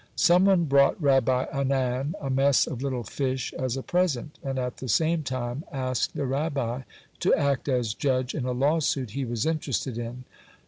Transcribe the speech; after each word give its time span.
Someone 0.15 0.63
brought 0.65 0.99
Rabbi 0.99 1.43
Anan 1.53 2.15
a 2.19 2.31
mess 2.31 2.65
of 2.65 2.81
little 2.81 3.03
fish 3.03 3.53
as 3.53 3.77
a 3.77 3.83
present, 3.83 4.39
and 4.43 4.57
at 4.57 4.77
the 4.77 4.87
same 4.89 5.21
time 5.21 5.63
asked 5.71 6.15
the 6.15 6.25
Rabbi 6.25 6.81
to 7.19 7.35
act 7.35 7.69
as 7.69 7.93
judge 7.93 8.33
in 8.33 8.45
a 8.45 8.51
lawsuit 8.51 9.11
he 9.11 9.25
was 9.25 9.45
interested 9.45 9.99
in. 9.99 10.23